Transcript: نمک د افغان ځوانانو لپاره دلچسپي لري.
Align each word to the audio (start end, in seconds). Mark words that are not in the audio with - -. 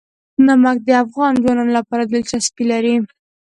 نمک 0.45 0.77
د 0.87 0.89
افغان 1.03 1.33
ځوانانو 1.41 1.73
لپاره 1.77 2.03
دلچسپي 2.05 2.63
لري. 2.71 2.95